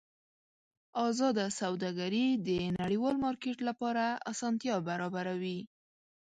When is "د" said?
2.47-2.49